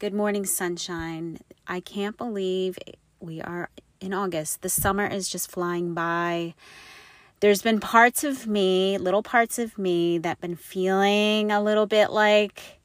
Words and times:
Good 0.00 0.14
morning, 0.14 0.46
sunshine. 0.46 1.40
I 1.66 1.80
can't 1.80 2.16
believe 2.16 2.78
we 3.20 3.42
are 3.42 3.68
in 4.00 4.14
August. 4.14 4.62
The 4.62 4.70
summer 4.70 5.06
is 5.06 5.28
just 5.28 5.50
flying 5.50 5.92
by. 5.92 6.54
There's 7.40 7.60
been 7.60 7.80
parts 7.80 8.24
of 8.24 8.46
me, 8.46 8.96
little 8.96 9.22
parts 9.22 9.58
of 9.58 9.76
me, 9.76 10.16
that 10.16 10.40
been 10.40 10.56
feeling 10.56 11.52
a 11.52 11.62
little 11.62 11.84
bit 11.84 12.10
like 12.12 12.80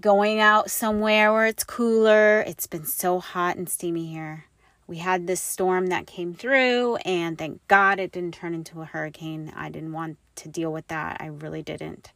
going 0.00 0.40
out 0.40 0.70
somewhere 0.70 1.30
where 1.34 1.44
it's 1.44 1.64
cooler. 1.64 2.40
It's 2.40 2.66
been 2.66 2.86
so 2.86 3.20
hot 3.20 3.58
and 3.58 3.68
steamy 3.68 4.06
here. 4.06 4.46
We 4.86 4.96
had 4.96 5.26
this 5.26 5.42
storm 5.42 5.88
that 5.88 6.06
came 6.06 6.32
through, 6.32 6.96
and 7.04 7.36
thank 7.36 7.60
God 7.68 8.00
it 8.00 8.10
didn't 8.10 8.32
turn 8.32 8.54
into 8.54 8.80
a 8.80 8.86
hurricane. 8.86 9.52
I 9.54 9.68
didn't 9.68 9.92
want 9.92 10.16
to 10.36 10.48
deal 10.48 10.72
with 10.72 10.88
that. 10.88 11.18
I 11.20 11.26
really 11.26 11.62
didn't 11.62 12.10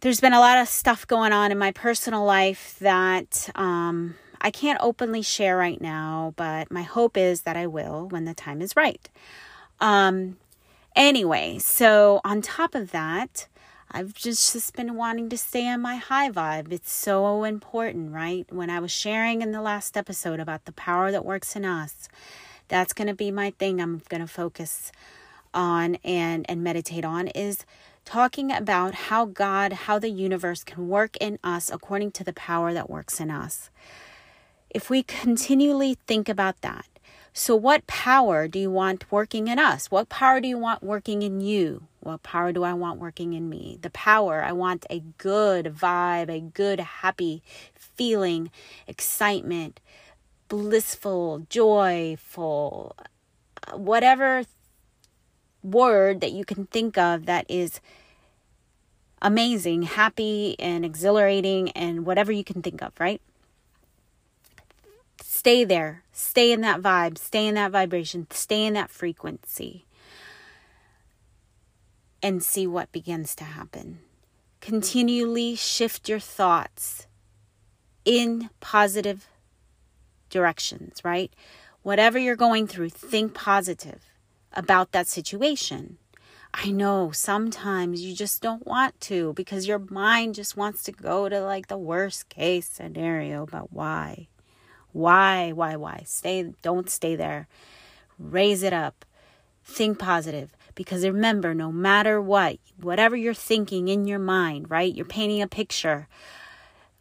there's 0.00 0.20
been 0.20 0.32
a 0.32 0.40
lot 0.40 0.58
of 0.58 0.68
stuff 0.68 1.06
going 1.06 1.32
on 1.32 1.52
in 1.52 1.58
my 1.58 1.72
personal 1.72 2.24
life 2.24 2.76
that 2.80 3.50
um, 3.54 4.14
I 4.40 4.50
can't 4.50 4.78
openly 4.80 5.22
share 5.22 5.56
right 5.56 5.80
now, 5.80 6.32
but 6.36 6.70
my 6.70 6.82
hope 6.82 7.16
is 7.16 7.42
that 7.42 7.56
I 7.56 7.66
will 7.66 8.08
when 8.08 8.24
the 8.24 8.34
time 8.34 8.62
is 8.62 8.74
right. 8.74 9.08
Um, 9.78 10.38
anyway, 10.96 11.58
so 11.58 12.20
on 12.24 12.40
top 12.40 12.74
of 12.74 12.92
that, 12.92 13.46
I've 13.90 14.14
just, 14.14 14.52
just 14.52 14.74
been 14.74 14.94
wanting 14.94 15.28
to 15.30 15.36
stay 15.36 15.68
on 15.68 15.82
my 15.82 15.96
high 15.96 16.30
vibe. 16.30 16.72
It's 16.72 16.92
so 16.92 17.44
important, 17.44 18.12
right? 18.12 18.46
When 18.50 18.70
I 18.70 18.80
was 18.80 18.92
sharing 18.92 19.42
in 19.42 19.52
the 19.52 19.60
last 19.60 19.96
episode 19.96 20.40
about 20.40 20.64
the 20.64 20.72
power 20.72 21.10
that 21.10 21.24
works 21.24 21.56
in 21.56 21.64
us, 21.64 22.08
that's 22.68 22.92
going 22.92 23.08
to 23.08 23.14
be 23.14 23.30
my 23.30 23.50
thing 23.50 23.80
I'm 23.80 24.00
going 24.08 24.20
to 24.20 24.28
focus 24.28 24.92
on 25.52 25.96
and 26.04 26.48
and 26.48 26.62
meditate 26.62 27.04
on 27.04 27.26
is 27.28 27.66
talking 28.04 28.50
about 28.52 28.94
how 28.94 29.24
God, 29.24 29.72
how 29.72 29.98
the 29.98 30.10
universe 30.10 30.64
can 30.64 30.88
work 30.88 31.16
in 31.18 31.38
us 31.44 31.70
according 31.70 32.12
to 32.12 32.24
the 32.24 32.32
power 32.32 32.72
that 32.72 32.90
works 32.90 33.20
in 33.20 33.30
us. 33.30 33.70
If 34.68 34.90
we 34.90 35.02
continually 35.02 35.96
think 36.06 36.28
about 36.28 36.60
that, 36.62 36.86
so 37.32 37.54
what 37.54 37.86
power 37.86 38.48
do 38.48 38.58
you 38.58 38.70
want 38.70 39.10
working 39.10 39.46
in 39.46 39.58
us? 39.58 39.90
What 39.90 40.08
power 40.08 40.40
do 40.40 40.48
you 40.48 40.58
want 40.58 40.82
working 40.82 41.22
in 41.22 41.40
you? 41.40 41.84
What 42.00 42.22
power 42.22 42.50
do 42.50 42.64
I 42.64 42.72
want 42.72 42.98
working 42.98 43.34
in 43.34 43.48
me? 43.48 43.78
The 43.80 43.90
power, 43.90 44.42
I 44.42 44.52
want 44.52 44.84
a 44.90 45.00
good 45.18 45.66
vibe, 45.66 46.28
a 46.28 46.40
good, 46.40 46.80
happy 46.80 47.42
feeling, 47.74 48.50
excitement, 48.88 49.80
blissful, 50.48 51.46
joyful, 51.48 52.96
whatever 53.74 54.44
word 55.62 56.20
that 56.20 56.32
you 56.32 56.44
can 56.44 56.66
think 56.66 56.96
of 56.98 57.26
that 57.26 57.46
is 57.48 57.80
amazing, 59.22 59.82
happy, 59.82 60.56
and 60.58 60.84
exhilarating, 60.84 61.70
and 61.72 62.06
whatever 62.06 62.32
you 62.32 62.44
can 62.44 62.62
think 62.62 62.82
of, 62.82 62.92
right? 62.98 63.20
Stay 65.20 65.64
there. 65.64 66.02
Stay 66.12 66.52
in 66.52 66.60
that 66.62 66.80
vibe. 66.80 67.18
Stay 67.18 67.46
in 67.46 67.54
that 67.54 67.72
vibration. 67.72 68.26
Stay 68.30 68.64
in 68.64 68.74
that 68.74 68.90
frequency. 68.90 69.84
And 72.22 72.42
see 72.42 72.66
what 72.66 72.92
begins 72.92 73.34
to 73.36 73.44
happen. 73.44 74.00
Continually 74.60 75.54
shift 75.54 76.08
your 76.08 76.18
thoughts 76.18 77.06
in 78.04 78.50
positive 78.60 79.28
directions, 80.28 81.02
right? 81.02 81.32
Whatever 81.82 82.18
you're 82.18 82.36
going 82.36 82.66
through, 82.66 82.90
think 82.90 83.32
positive 83.32 84.09
about 84.52 84.92
that 84.92 85.06
situation. 85.06 85.98
I 86.52 86.70
know 86.70 87.12
sometimes 87.12 88.02
you 88.02 88.14
just 88.14 88.42
don't 88.42 88.66
want 88.66 89.00
to 89.02 89.32
because 89.34 89.68
your 89.68 89.78
mind 89.78 90.34
just 90.34 90.56
wants 90.56 90.82
to 90.84 90.92
go 90.92 91.28
to 91.28 91.40
like 91.40 91.68
the 91.68 91.78
worst 91.78 92.28
case 92.28 92.68
scenario, 92.68 93.46
but 93.46 93.72
why? 93.72 94.28
Why, 94.92 95.52
why, 95.52 95.76
why? 95.76 96.02
Stay, 96.06 96.52
don't 96.62 96.90
stay 96.90 97.14
there. 97.14 97.46
Raise 98.18 98.62
it 98.64 98.72
up. 98.72 99.04
Think 99.64 99.98
positive 99.98 100.50
because 100.74 101.04
remember, 101.04 101.54
no 101.54 101.70
matter 101.70 102.20
what, 102.20 102.58
whatever 102.80 103.14
you're 103.14 103.34
thinking 103.34 103.88
in 103.88 104.06
your 104.06 104.18
mind, 104.18 104.70
right? 104.70 104.92
You're 104.92 105.04
painting 105.04 105.42
a 105.42 105.46
picture 105.46 106.08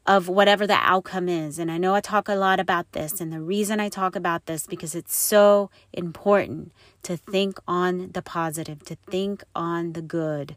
of 0.06 0.28
whatever 0.28 0.66
the 0.66 0.80
outcome 0.80 1.30
is. 1.30 1.60
And 1.60 1.72
I 1.72 1.78
know 1.78 1.94
I 1.94 2.02
talk 2.02 2.28
a 2.28 2.36
lot 2.36 2.60
about 2.60 2.92
this, 2.94 3.22
and 3.22 3.32
the 3.32 3.42
reason 3.42 3.80
I 3.80 3.90
talk 3.90 4.16
about 4.16 4.46
this 4.46 4.66
because 4.66 4.96
it's 4.96 5.16
so 5.16 5.70
important 5.94 6.72
to 7.04 7.18
think 7.18 7.60
on 7.68 8.12
the 8.14 8.22
positive, 8.22 8.84
to 8.86 8.96
think 9.10 9.44
on 9.56 9.94
the 9.94 10.02
good 10.02 10.56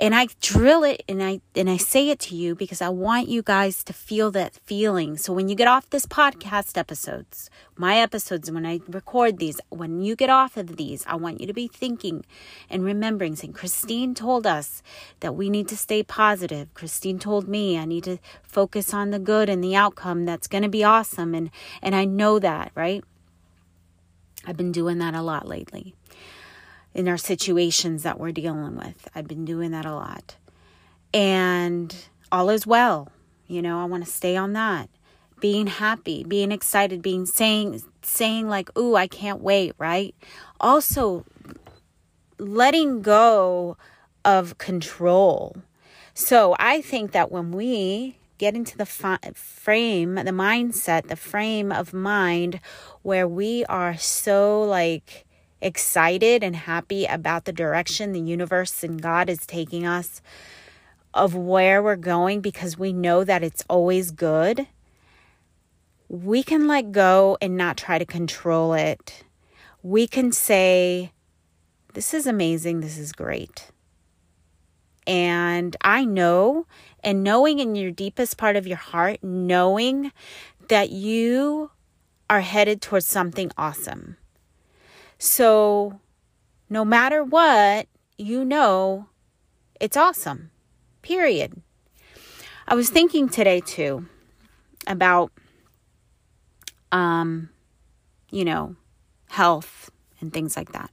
and 0.00 0.14
I 0.14 0.28
drill 0.40 0.82
it 0.82 1.02
and 1.06 1.22
I 1.22 1.40
and 1.54 1.68
I 1.68 1.76
say 1.76 2.08
it 2.08 2.18
to 2.20 2.34
you 2.34 2.54
because 2.54 2.80
I 2.80 2.88
want 2.88 3.28
you 3.28 3.42
guys 3.42 3.84
to 3.84 3.92
feel 3.92 4.30
that 4.30 4.54
feeling. 4.54 5.18
So 5.18 5.34
when 5.34 5.50
you 5.50 5.54
get 5.54 5.68
off 5.68 5.90
this 5.90 6.06
podcast 6.06 6.78
episodes, 6.78 7.50
my 7.76 7.98
episodes 7.98 8.50
when 8.50 8.64
I 8.64 8.80
record 8.88 9.38
these, 9.38 9.60
when 9.68 10.00
you 10.00 10.16
get 10.16 10.30
off 10.30 10.56
of 10.56 10.78
these, 10.78 11.04
I 11.06 11.16
want 11.16 11.42
you 11.42 11.46
to 11.46 11.52
be 11.52 11.68
thinking 11.68 12.24
and 12.70 12.82
remembering 12.82 13.36
saying 13.36 13.52
Christine 13.52 14.14
told 14.14 14.46
us 14.46 14.82
that 15.20 15.34
we 15.34 15.50
need 15.50 15.68
to 15.68 15.76
stay 15.76 16.02
positive. 16.02 16.72
Christine 16.72 17.18
told 17.18 17.46
me 17.46 17.78
I 17.78 17.84
need 17.84 18.04
to 18.04 18.16
focus 18.42 18.94
on 18.94 19.10
the 19.10 19.18
good 19.18 19.50
and 19.50 19.62
the 19.62 19.76
outcome 19.76 20.24
that's 20.24 20.48
going 20.48 20.62
to 20.62 20.70
be 20.70 20.82
awesome 20.82 21.34
and 21.34 21.50
and 21.82 21.94
I 21.94 22.06
know 22.06 22.38
that, 22.38 22.72
right? 22.74 23.04
I've 24.46 24.56
been 24.56 24.72
doing 24.72 24.96
that 24.98 25.12
a 25.12 25.20
lot 25.20 25.46
lately 25.46 25.94
in 26.94 27.08
our 27.08 27.16
situations 27.16 28.02
that 28.02 28.18
we're 28.18 28.32
dealing 28.32 28.76
with. 28.76 29.08
I've 29.14 29.28
been 29.28 29.44
doing 29.44 29.70
that 29.70 29.86
a 29.86 29.94
lot. 29.94 30.36
And 31.14 31.94
all 32.32 32.50
is 32.50 32.66
well. 32.66 33.08
You 33.46 33.62
know, 33.62 33.80
I 33.80 33.84
want 33.84 34.04
to 34.04 34.10
stay 34.10 34.36
on 34.36 34.52
that. 34.54 34.88
Being 35.40 35.66
happy, 35.66 36.22
being 36.24 36.52
excited, 36.52 37.02
being 37.02 37.26
saying 37.26 37.82
saying 38.02 38.48
like, 38.48 38.76
"Ooh, 38.78 38.94
I 38.94 39.06
can't 39.06 39.40
wait," 39.40 39.72
right? 39.78 40.14
Also 40.60 41.24
letting 42.38 43.02
go 43.02 43.76
of 44.24 44.58
control. 44.58 45.56
So, 46.14 46.54
I 46.58 46.82
think 46.82 47.12
that 47.12 47.30
when 47.32 47.52
we 47.52 48.18
get 48.36 48.54
into 48.54 48.76
the 48.76 48.86
frame, 48.86 50.14
the 50.14 50.30
mindset, 50.30 51.08
the 51.08 51.16
frame 51.16 51.72
of 51.72 51.92
mind 51.92 52.60
where 53.02 53.28
we 53.28 53.64
are 53.66 53.96
so 53.96 54.62
like 54.62 55.26
excited 55.60 56.42
and 56.42 56.56
happy 56.56 57.04
about 57.04 57.44
the 57.44 57.52
direction 57.52 58.12
the 58.12 58.20
universe 58.20 58.82
and 58.82 59.00
God 59.00 59.28
is 59.28 59.46
taking 59.46 59.86
us, 59.86 60.22
of 61.12 61.34
where 61.34 61.82
we're 61.82 61.96
going, 61.96 62.40
because 62.40 62.78
we 62.78 62.92
know 62.92 63.24
that 63.24 63.42
it's 63.42 63.64
always 63.68 64.10
good, 64.10 64.66
we 66.08 66.42
can 66.42 66.66
let 66.66 66.92
go 66.92 67.36
and 67.40 67.56
not 67.56 67.76
try 67.76 67.98
to 67.98 68.04
control 68.04 68.74
it. 68.74 69.24
We 69.82 70.06
can 70.06 70.32
say, 70.32 71.12
This 71.94 72.14
is 72.14 72.26
amazing. 72.26 72.80
This 72.80 72.98
is 72.98 73.12
great. 73.12 73.70
And 75.06 75.76
I 75.82 76.04
know, 76.04 76.66
and 77.02 77.24
knowing 77.24 77.58
in 77.58 77.74
your 77.74 77.90
deepest 77.90 78.36
part 78.36 78.56
of 78.56 78.66
your 78.66 78.76
heart, 78.76 79.22
knowing 79.22 80.12
that 80.68 80.90
you 80.90 81.70
are 82.28 82.40
headed 82.40 82.80
towards 82.80 83.06
something 83.06 83.50
awesome 83.56 84.16
so, 85.22 86.00
no 86.70 86.82
matter 86.82 87.22
what, 87.22 87.88
you 88.16 88.42
know 88.42 89.06
it's 89.78 89.96
awesome. 89.96 90.50
Period. 91.02 91.60
I 92.66 92.74
was 92.74 92.88
thinking 92.88 93.28
today 93.28 93.60
too 93.60 94.06
about 94.86 95.30
um 96.90 97.50
you 98.30 98.46
know, 98.46 98.76
health 99.28 99.90
and 100.20 100.32
things 100.32 100.56
like 100.56 100.72
that. 100.72 100.90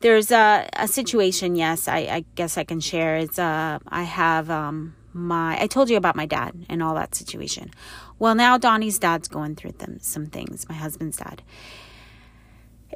There's 0.00 0.30
a, 0.32 0.68
a 0.74 0.88
situation, 0.88 1.54
yes, 1.54 1.88
I, 1.88 1.98
I 1.98 2.24
guess 2.34 2.58
I 2.58 2.64
can 2.64 2.80
share. 2.80 3.16
It's 3.16 3.38
uh 3.38 3.78
I 3.88 4.02
have 4.02 4.50
um 4.50 4.94
my 5.14 5.58
I 5.58 5.66
told 5.66 5.88
you 5.88 5.96
about 5.96 6.14
my 6.14 6.26
dad 6.26 6.66
and 6.68 6.82
all 6.82 6.94
that 6.96 7.14
situation. 7.14 7.70
Well, 8.18 8.34
now 8.34 8.58
Donnie's 8.58 8.98
dad's 8.98 9.28
going 9.28 9.56
through 9.56 9.72
them 9.72 9.96
some 10.02 10.26
things, 10.26 10.68
my 10.68 10.74
husband's 10.74 11.16
dad 11.16 11.40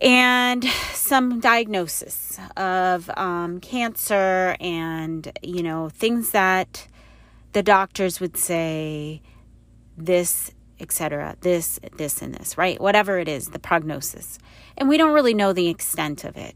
and 0.00 0.64
some 0.92 1.40
diagnosis 1.40 2.38
of 2.56 3.10
um, 3.16 3.60
cancer 3.60 4.56
and 4.60 5.32
you 5.42 5.62
know 5.62 5.88
things 5.88 6.30
that 6.30 6.86
the 7.52 7.62
doctors 7.62 8.20
would 8.20 8.36
say 8.36 9.20
this 9.96 10.52
etc 10.78 11.36
this 11.40 11.78
this 11.96 12.22
and 12.22 12.34
this 12.34 12.56
right? 12.56 12.80
Whatever 12.80 13.18
it 13.18 13.28
is 13.28 13.48
the 13.48 13.58
prognosis. 13.58 14.38
And 14.76 14.88
we 14.88 14.96
don't 14.96 15.12
really 15.12 15.34
know 15.34 15.52
the 15.52 15.68
extent 15.68 16.24
of 16.24 16.36
it. 16.36 16.54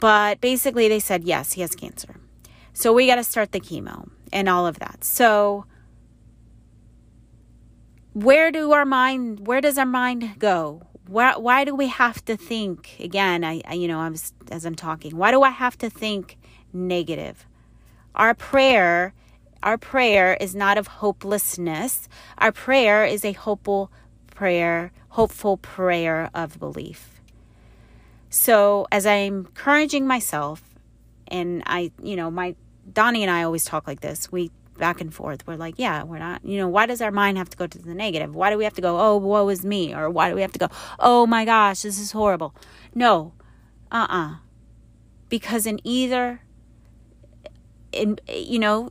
But 0.00 0.40
basically 0.40 0.88
they 0.88 1.00
said 1.00 1.24
yes 1.24 1.52
he 1.52 1.60
has 1.60 1.74
cancer. 1.74 2.16
So 2.72 2.92
we 2.92 3.06
got 3.06 3.16
to 3.16 3.24
start 3.24 3.52
the 3.52 3.60
chemo 3.60 4.10
and 4.32 4.48
all 4.48 4.66
of 4.66 4.78
that. 4.78 5.04
So 5.04 5.66
where 8.12 8.50
do 8.50 8.72
our 8.72 8.86
mind 8.86 9.46
where 9.46 9.60
does 9.60 9.76
our 9.76 9.84
mind 9.84 10.38
go 10.38 10.82
why, 11.08 11.36
why 11.36 11.64
do 11.64 11.74
we 11.74 11.88
have 11.88 12.24
to 12.24 12.36
think 12.36 12.96
again 13.00 13.44
I, 13.44 13.62
I 13.66 13.74
you 13.74 13.88
know 13.88 14.00
I 14.00 14.08
was 14.08 14.32
as 14.50 14.64
I'm 14.64 14.74
talking 14.74 15.16
why 15.16 15.30
do 15.30 15.42
I 15.42 15.50
have 15.50 15.78
to 15.78 15.90
think 15.90 16.36
negative? 16.72 17.46
Our 18.14 18.34
prayer 18.34 19.14
our 19.62 19.78
prayer 19.78 20.36
is 20.40 20.54
not 20.54 20.78
of 20.78 20.86
hopelessness. 20.86 22.08
Our 22.38 22.52
prayer 22.52 23.04
is 23.04 23.24
a 23.24 23.32
hopeful 23.32 23.90
prayer 24.34 24.92
hopeful 25.10 25.56
prayer 25.56 26.30
of 26.34 26.58
belief. 26.58 27.20
So 28.28 28.86
as 28.92 29.06
I'm 29.06 29.46
encouraging 29.46 30.06
myself 30.06 30.62
and 31.28 31.62
I 31.66 31.92
you 32.02 32.16
know 32.16 32.30
my 32.30 32.54
Donnie 32.92 33.22
and 33.22 33.30
I 33.30 33.42
always 33.42 33.64
talk 33.64 33.86
like 33.86 34.00
this 34.00 34.30
we 34.30 34.50
back 34.76 35.00
and 35.00 35.12
forth. 35.12 35.46
We're 35.46 35.56
like, 35.56 35.74
yeah, 35.78 36.02
we're 36.02 36.18
not, 36.18 36.44
you 36.44 36.58
know, 36.58 36.68
why 36.68 36.86
does 36.86 37.00
our 37.00 37.10
mind 37.10 37.38
have 37.38 37.50
to 37.50 37.56
go 37.56 37.66
to 37.66 37.78
the 37.78 37.94
negative? 37.94 38.34
Why 38.34 38.50
do 38.50 38.58
we 38.58 38.64
have 38.64 38.74
to 38.74 38.82
go, 38.82 38.98
oh, 39.00 39.16
woe 39.16 39.48
is 39.48 39.64
me? 39.64 39.94
Or 39.94 40.10
why 40.10 40.28
do 40.28 40.34
we 40.34 40.42
have 40.42 40.52
to 40.52 40.58
go, 40.58 40.68
oh 40.98 41.26
my 41.26 41.44
gosh, 41.44 41.82
this 41.82 41.98
is 41.98 42.12
horrible? 42.12 42.54
No, 42.94 43.32
uh 43.90 44.06
uh-uh. 44.08 44.18
uh. 44.18 44.36
Because 45.28 45.66
in 45.66 45.80
either, 45.82 46.42
in, 47.92 48.18
you 48.28 48.58
know, 48.58 48.90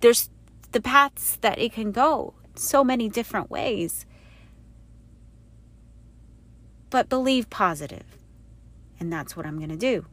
there's 0.00 0.30
the 0.70 0.80
paths 0.80 1.36
that 1.40 1.58
it 1.58 1.72
can 1.72 1.90
go 1.90 2.34
so 2.54 2.84
many 2.84 3.08
different 3.08 3.50
ways. 3.50 4.06
But 6.90 7.08
believe 7.08 7.50
positive. 7.50 8.18
And 9.00 9.12
that's 9.12 9.36
what 9.36 9.46
I'm 9.46 9.56
going 9.56 9.70
to 9.70 9.76
do 9.76 10.06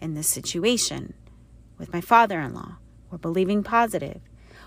in 0.00 0.14
this 0.14 0.28
situation 0.28 1.14
with 1.78 1.92
my 1.92 2.00
father 2.00 2.40
in 2.40 2.54
law. 2.54 2.76
We're 3.10 3.18
believing 3.18 3.62
positive. 3.62 4.20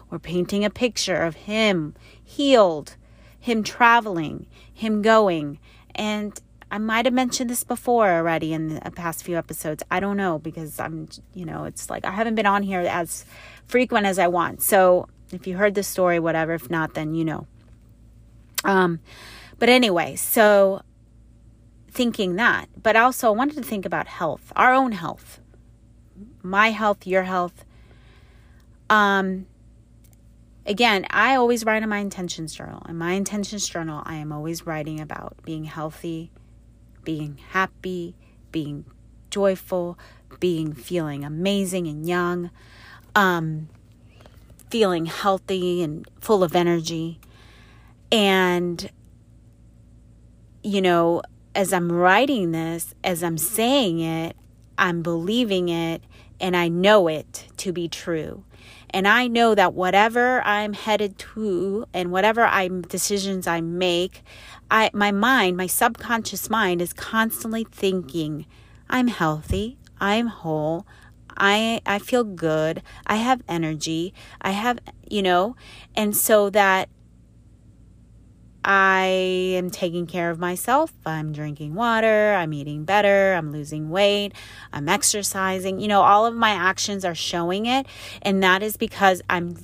We're 0.09 0.19
painting 0.19 0.65
a 0.65 0.69
picture 0.69 1.21
of 1.21 1.35
him 1.35 1.95
healed, 2.23 2.95
him 3.39 3.63
traveling, 3.63 4.47
him 4.73 5.01
going. 5.01 5.59
And 5.95 6.39
I 6.71 6.77
might 6.77 7.05
have 7.05 7.13
mentioned 7.13 7.49
this 7.49 7.63
before 7.63 8.09
already 8.09 8.53
in 8.53 8.75
the 8.75 8.91
past 8.91 9.23
few 9.23 9.37
episodes. 9.37 9.83
I 9.89 9.99
don't 9.99 10.17
know 10.17 10.39
because 10.39 10.79
I'm, 10.79 11.09
you 11.33 11.45
know, 11.45 11.63
it's 11.65 11.89
like 11.89 12.05
I 12.05 12.11
haven't 12.11 12.35
been 12.35 12.45
on 12.45 12.63
here 12.63 12.81
as 12.81 13.25
frequent 13.65 14.05
as 14.05 14.19
I 14.19 14.27
want. 14.27 14.61
So 14.61 15.07
if 15.31 15.47
you 15.47 15.57
heard 15.57 15.75
the 15.75 15.83
story, 15.83 16.19
whatever. 16.19 16.53
If 16.53 16.69
not, 16.69 16.93
then 16.93 17.15
you 17.15 17.25
know. 17.25 17.47
Um, 18.63 18.99
but 19.57 19.69
anyway, 19.69 20.15
so 20.15 20.81
thinking 21.91 22.35
that, 22.35 22.69
but 22.81 22.95
also 22.95 23.27
I 23.27 23.31
wanted 23.31 23.55
to 23.55 23.63
think 23.63 23.85
about 23.85 24.07
health, 24.07 24.51
our 24.55 24.73
own 24.73 24.91
health, 24.91 25.39
my 26.43 26.71
health, 26.71 27.07
your 27.07 27.23
health. 27.23 27.65
Um, 28.89 29.45
again, 30.69 31.07
I 31.09 31.35
always 31.35 31.65
write 31.65 31.81
in 31.81 31.89
my 31.89 31.97
intentions 31.97 32.53
journal. 32.53 32.83
In 32.87 32.97
my 32.97 33.13
intentions 33.13 33.67
journal, 33.67 34.03
I 34.05 34.15
am 34.15 34.31
always 34.31 34.65
writing 34.65 35.01
about 35.01 35.35
being 35.43 35.63
healthy, 35.63 36.31
being 37.03 37.39
happy, 37.49 38.15
being 38.51 38.85
joyful, 39.31 39.97
being 40.39 40.73
feeling 40.73 41.25
amazing 41.25 41.87
and 41.87 42.07
young, 42.07 42.51
um, 43.15 43.67
feeling 44.69 45.07
healthy 45.07 45.81
and 45.81 46.07
full 46.21 46.43
of 46.43 46.55
energy. 46.55 47.19
And, 48.11 48.91
you 50.63 50.81
know, 50.81 51.23
as 51.55 51.73
I'm 51.73 51.91
writing 51.91 52.51
this, 52.51 52.93
as 53.03 53.23
I'm 53.23 53.39
saying 53.39 53.99
it, 53.99 54.35
I'm 54.77 55.01
believing 55.01 55.69
it 55.69 56.03
and 56.39 56.55
I 56.55 56.67
know 56.67 57.07
it 57.07 57.47
to 57.57 57.71
be 57.71 57.87
true. 57.87 58.43
And 58.91 59.07
I 59.07 59.27
know 59.27 59.53
that 59.53 59.73
whatever 59.73 60.41
I'm 60.43 60.73
headed 60.73 61.17
to 61.19 61.85
and 61.93 62.11
whatever 62.11 62.45
I'm 62.45 62.81
decisions 62.81 63.45
I 63.45 63.61
make, 63.61 64.23
I 64.71 64.89
my 64.93 65.11
mind, 65.11 65.57
my 65.57 65.67
subconscious 65.67 66.49
mind 66.49 66.81
is 66.81 66.93
constantly 66.93 67.65
thinking, 67.65 68.45
I'm 68.89 69.07
healthy, 69.07 69.77
I'm 69.99 70.27
whole, 70.27 70.87
I 71.37 71.81
I 71.85 71.99
feel 71.99 72.23
good, 72.23 72.81
I 73.05 73.17
have 73.17 73.43
energy, 73.47 74.13
I 74.41 74.51
have, 74.51 74.79
you 75.07 75.21
know, 75.21 75.55
and 75.95 76.15
so 76.15 76.49
that 76.49 76.89
I 78.71 79.05
am 79.55 79.71
taking 79.71 80.05
care 80.05 80.29
of 80.29 80.37
myself. 80.37 80.93
I'm 81.03 81.31
drinking 81.33 81.73
water. 81.73 82.35
I'm 82.35 82.53
eating 82.53 82.83
better. 82.83 83.33
I'm 83.33 83.51
losing 83.51 83.89
weight. 83.89 84.33
I'm 84.71 84.87
exercising. 84.87 85.79
You 85.79 85.87
know, 85.87 86.03
all 86.03 86.27
of 86.27 86.35
my 86.35 86.51
actions 86.51 87.03
are 87.03 87.15
showing 87.15 87.65
it. 87.65 87.87
And 88.21 88.43
that 88.43 88.61
is 88.61 88.77
because 88.77 89.23
I'm 89.27 89.57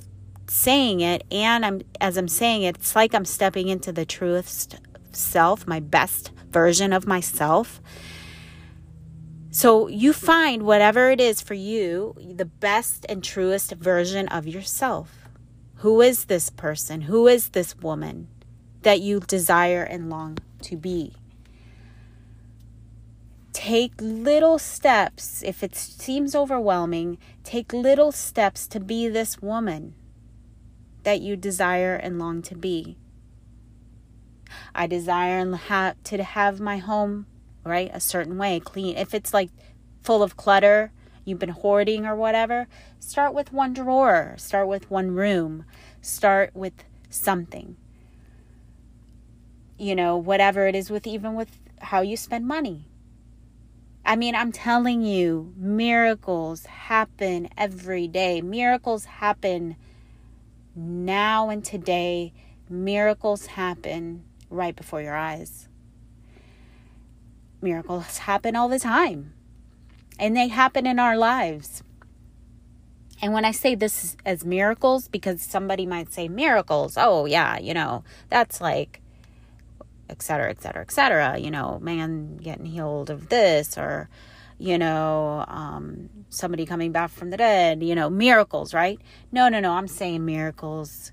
saying 0.48 1.02
it. 1.02 1.24
And 1.32 1.64
I'm, 1.64 1.82
as 2.02 2.18
I'm 2.18 2.28
saying 2.28 2.64
it, 2.64 2.78
it's 2.78 2.96
like 2.96 3.14
I'm 3.14 3.26
stepping 3.26 3.68
into 3.68 3.92
the 3.92 4.08
truest 4.08 4.78
self, 5.12 5.68
my 5.68 5.80
best 5.80 6.32
version 6.50 6.92
of 6.92 7.06
myself. 7.06 7.80
So 9.52 9.88
you 9.88 10.14
find 10.14 10.64
whatever 10.64 11.12
it 11.12 11.22
is 11.22 11.42
for 11.42 11.54
you, 11.54 12.16
the 12.20 12.46
best 12.46 13.06
and 13.08 13.24
truest 13.24 13.72
version 13.74 14.28
of 14.30 14.48
yourself. 14.48 15.30
Who 15.76 16.02
is 16.02 16.26
this 16.26 16.50
person? 16.50 17.02
Who 17.02 17.28
is 17.28 17.50
this 17.50 17.78
woman? 17.78 18.30
That 18.86 19.02
you 19.02 19.20
desire 19.20 19.82
and 19.82 20.12
long 20.12 20.38
to 20.62 20.78
be. 20.78 21.12
Take 23.52 23.94
little 24.00 24.60
steps. 24.60 25.42
If 25.42 25.64
it 25.64 25.76
seems 25.76 26.36
overwhelming, 26.36 27.18
take 27.44 27.74
little 27.74 28.12
steps 28.12 28.68
to 28.68 28.80
be 28.80 29.08
this 29.08 29.42
woman 29.42 29.96
that 31.02 31.20
you 31.20 31.36
desire 31.36 31.96
and 31.96 32.20
long 32.20 32.44
to 32.44 32.56
be. 32.56 32.96
I 34.76 34.86
desire 34.86 35.40
and 35.40 35.56
have 35.56 35.96
to 36.04 36.22
have 36.24 36.60
my 36.60 36.78
home 36.78 37.26
right 37.64 37.90
a 37.92 38.00
certain 38.00 38.38
way, 38.38 38.60
clean. 38.60 38.98
If 38.98 39.16
it's 39.16 39.34
like 39.34 39.50
full 40.04 40.22
of 40.22 40.38
clutter, 40.38 40.92
you've 41.24 41.40
been 41.40 41.50
hoarding 41.50 42.06
or 42.06 42.16
whatever, 42.16 42.68
start 43.00 43.34
with 43.34 43.52
one 43.52 43.74
drawer, 43.74 44.36
start 44.38 44.68
with 44.68 44.92
one 44.92 45.16
room, 45.16 45.66
start 46.02 46.56
with 46.56 46.84
something 47.10 47.78
you 49.78 49.96
know, 49.96 50.18
whatever 50.18 50.68
it 50.68 50.76
is 50.76 50.90
with 50.90 51.06
even 51.08 51.36
with 51.36 51.50
how 51.80 52.02
you 52.02 52.18
spend 52.18 52.48
money. 52.48 52.86
I 54.06 54.16
mean, 54.16 54.36
I'm 54.36 54.52
telling 54.52 55.02
you, 55.02 55.54
miracles 55.58 56.66
happen 56.66 57.50
every 57.58 58.08
day. 58.08 58.42
Miracles 58.42 59.06
happen 59.06 59.76
now 60.76 61.50
and 61.50 61.66
today. 61.66 62.32
Miracles 62.70 63.48
happen 63.48 64.24
right 64.50 64.76
before 64.76 65.02
your 65.02 65.16
eyes. 65.16 65.68
Miracles 67.62 68.20
happen 68.20 68.56
all 68.56 68.70
the 68.70 68.80
time. 68.80 69.34
And 70.20 70.38
they 70.38 70.50
happen 70.50 70.86
in 70.86 71.00
our 71.00 71.18
lives. 71.18 71.84
And 73.22 73.34
when 73.34 73.44
I 73.44 73.52
say 73.52 73.74
this 73.74 74.16
as 74.24 74.46
miracles, 74.46 75.08
because 75.08 75.42
somebody 75.42 75.86
might 75.86 76.14
say 76.14 76.28
miracles, 76.28 76.96
oh, 76.96 77.26
yeah, 77.26 77.58
you 77.58 77.74
know, 77.74 78.04
that's 78.30 78.62
like 78.62 79.02
et 80.10 80.22
cetera, 80.22 80.50
et 80.50 80.62
cetera, 80.62 80.82
et 80.82 80.92
cetera. 80.92 81.38
You 81.38 81.52
know, 81.52 81.80
man 81.82 82.38
getting 82.38 82.66
healed 82.66 83.10
of 83.10 83.30
this 83.30 83.78
or, 83.78 84.10
you 84.58 84.78
know, 84.78 85.46
um, 85.48 86.10
somebody 86.30 86.66
coming 86.66 86.92
back 86.92 87.12
from 87.12 87.30
the 87.30 87.38
dead, 87.38 87.84
you 87.84 87.96
know, 87.96 88.10
miracles, 88.10 88.74
right? 88.74 89.00
No, 89.32 89.50
no, 89.50 89.60
no. 89.60 89.74
I'm 89.74 89.88
saying 89.88 90.26
miracles 90.26 91.12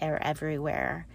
are 0.00 0.18
everywhere. 0.22 1.06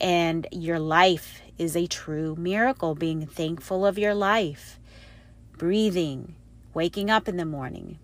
And 0.00 0.46
your 0.52 0.78
life 0.78 1.40
is 1.58 1.74
a 1.74 1.86
true 1.86 2.36
miracle, 2.36 2.94
being 2.94 3.26
thankful 3.26 3.86
of 3.86 3.98
your 3.98 4.14
life, 4.14 4.78
breathing, 5.56 6.34
waking 6.74 7.10
up 7.10 7.28
in 7.28 7.38
the 7.38 7.46
morning, 7.46 7.98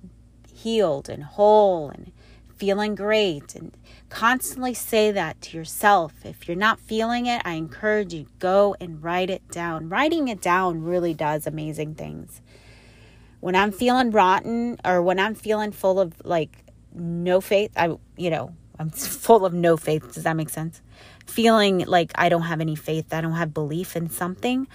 healed 0.55 1.11
and 1.11 1.23
whole 1.23 1.91
and 1.91 2.13
feeling 2.63 2.95
great 2.95 3.57
and 3.57 3.77
constantly 4.09 4.73
say 4.73 5.11
that 5.11 5.41
to 5.41 5.57
yourself. 5.57 6.13
If 6.25 6.47
you're 6.47 6.57
not 6.57 6.79
feeling 6.79 7.27
it, 7.27 7.43
I 7.45 7.55
encourage 7.55 8.15
you 8.15 8.27
go 8.39 8.77
and 8.81 9.03
write 9.03 9.31
it 9.31 9.43
down. 9.49 9.89
Writing 9.89 10.29
it 10.29 10.41
down 10.41 10.85
really 10.85 11.13
does 11.13 11.45
amazing 11.49 11.97
things. 11.97 12.41
When 13.41 13.57
I'm 13.57 13.73
feeling 13.73 14.13
rotten 14.13 14.79
or 14.85 15.03
when 15.03 15.19
I'm 15.19 15.35
feeling 15.35 15.73
full 15.73 15.99
of 15.99 16.15
like 16.25 16.57
no 16.95 17.41
faith, 17.41 17.73
I 17.77 17.97
you 18.17 18.31
know, 18.31 18.55
I'm 18.79 18.91
full 19.27 19.45
of 19.45 19.53
no 19.53 19.77
faith. 19.77 20.15
Does 20.15 20.23
that 20.23 20.37
make 20.37 20.49
sense? 20.49 20.83
Feeling 21.27 21.81
like 21.81 22.13
I 22.15 22.29
don't 22.29 22.43
have 22.43 22.61
any 22.61 22.77
faith, 22.77 23.13
I 23.13 23.23
don't 23.23 23.33
have 23.33 23.53
belief 23.53 23.97
in 23.97 24.09
something. 24.09 24.69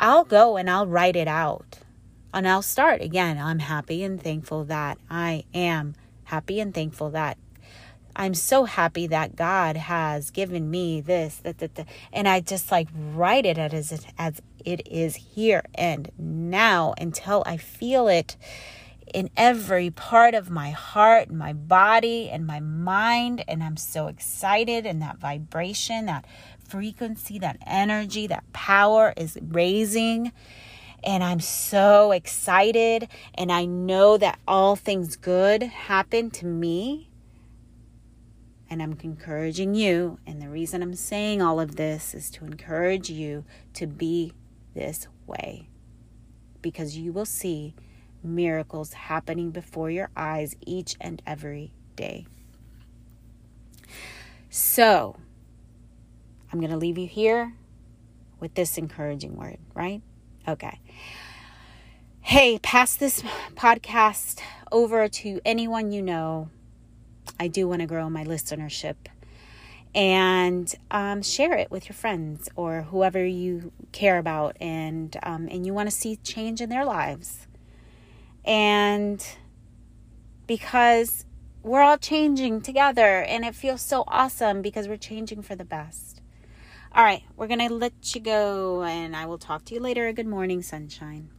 I'll 0.00 0.24
go 0.24 0.56
and 0.56 0.68
I'll 0.68 0.88
write 0.88 1.14
it 1.14 1.28
out. 1.28 1.78
And 2.34 2.48
I'll 2.48 2.62
start 2.62 3.00
again. 3.02 3.38
I'm 3.38 3.60
happy 3.60 4.02
and 4.02 4.20
thankful 4.20 4.64
that 4.64 4.98
I 5.08 5.44
am 5.54 5.94
happy 6.30 6.60
and 6.60 6.74
thankful 6.74 7.10
that 7.10 7.36
I'm 8.16 8.34
so 8.34 8.64
happy 8.64 9.06
that 9.06 9.36
God 9.36 9.76
has 9.76 10.30
given 10.30 10.70
me 10.70 11.00
this, 11.00 11.36
that, 11.38 11.58
that, 11.58 11.74
that. 11.76 11.86
and 12.12 12.28
I 12.28 12.40
just 12.40 12.70
like 12.70 12.88
write 12.94 13.46
it 13.46 13.56
as 13.56 13.92
it, 13.92 14.06
as 14.18 14.42
it 14.64 14.86
is 14.86 15.14
here 15.16 15.62
and 15.74 16.10
now 16.18 16.94
until 16.98 17.42
I 17.46 17.56
feel 17.56 18.08
it 18.08 18.36
in 19.14 19.30
every 19.36 19.90
part 19.90 20.34
of 20.34 20.50
my 20.50 20.70
heart, 20.70 21.30
my 21.30 21.52
body, 21.52 22.30
and 22.30 22.46
my 22.46 22.60
mind. 22.60 23.44
And 23.48 23.62
I'm 23.62 23.76
so 23.76 24.06
excited, 24.06 24.86
and 24.86 25.02
that 25.02 25.18
vibration, 25.18 26.06
that 26.06 26.26
frequency, 26.68 27.38
that 27.40 27.58
energy, 27.66 28.26
that 28.28 28.44
power 28.52 29.12
is 29.16 29.38
raising. 29.42 30.32
And 31.02 31.24
I'm 31.24 31.40
so 31.40 32.12
excited, 32.12 33.08
and 33.34 33.50
I 33.50 33.64
know 33.64 34.18
that 34.18 34.38
all 34.46 34.76
things 34.76 35.16
good 35.16 35.62
happen 35.62 36.30
to 36.32 36.46
me 36.46 37.10
and 38.70 38.80
I'm 38.80 38.96
encouraging 39.02 39.74
you. 39.74 40.18
And 40.24 40.40
the 40.40 40.48
reason 40.48 40.80
I'm 40.80 40.94
saying 40.94 41.42
all 41.42 41.58
of 41.58 41.74
this 41.74 42.14
is 42.14 42.30
to 42.30 42.44
encourage 42.44 43.10
you 43.10 43.44
to 43.74 43.86
be 43.88 44.32
this 44.74 45.08
way 45.26 45.68
because 46.62 46.96
you 46.96 47.12
will 47.12 47.26
see 47.26 47.74
miracles 48.22 48.92
happening 48.92 49.50
before 49.50 49.90
your 49.90 50.10
eyes 50.16 50.54
each 50.64 50.94
and 51.00 51.20
every 51.26 51.72
day. 51.96 52.26
So, 54.48 55.16
I'm 56.52 56.60
going 56.60 56.70
to 56.70 56.76
leave 56.76 56.98
you 56.98 57.06
here 57.06 57.54
with 58.38 58.54
this 58.54 58.78
encouraging 58.78 59.36
word, 59.36 59.58
right? 59.74 60.02
Okay. 60.48 60.80
Hey, 62.20 62.58
pass 62.58 62.96
this 62.96 63.22
podcast 63.54 64.40
over 64.72 65.08
to 65.08 65.40
anyone 65.44 65.92
you 65.92 66.02
know. 66.02 66.48
I 67.38 67.48
do 67.48 67.68
want 67.68 67.80
to 67.80 67.86
grow 67.86 68.08
my 68.08 68.24
listenership. 68.24 68.96
And 69.94 70.72
um, 70.90 71.22
share 71.22 71.54
it 71.54 71.70
with 71.70 71.88
your 71.88 71.94
friends 71.94 72.48
or 72.54 72.82
whoever 72.82 73.24
you 73.24 73.72
care 73.90 74.18
about 74.18 74.56
and 74.60 75.16
um, 75.24 75.48
and 75.50 75.66
you 75.66 75.74
want 75.74 75.90
to 75.90 75.94
see 75.94 76.16
change 76.16 76.60
in 76.60 76.70
their 76.70 76.84
lives. 76.84 77.48
And 78.44 79.24
because 80.46 81.24
we're 81.62 81.82
all 81.82 81.98
changing 81.98 82.60
together 82.60 83.22
and 83.22 83.44
it 83.44 83.54
feels 83.54 83.82
so 83.82 84.04
awesome 84.06 84.62
because 84.62 84.86
we're 84.86 84.96
changing 84.96 85.42
for 85.42 85.56
the 85.56 85.64
best 85.64 86.19
all 86.92 87.04
right 87.04 87.22
we're 87.36 87.46
gonna 87.46 87.68
let 87.68 88.14
you 88.14 88.20
go 88.20 88.82
and 88.82 89.14
i 89.14 89.24
will 89.24 89.38
talk 89.38 89.64
to 89.64 89.74
you 89.74 89.80
later. 89.80 90.12
Good 90.12 90.26
morning 90.26 90.60
sunshine 90.60 91.30